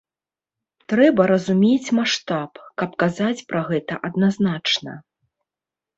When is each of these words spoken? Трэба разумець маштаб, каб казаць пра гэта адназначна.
Трэба 0.93 1.21
разумець 1.31 1.93
маштаб, 1.99 2.51
каб 2.83 2.97
казаць 3.03 3.45
пра 3.53 3.61
гэта 3.71 3.93
адназначна. 4.11 4.91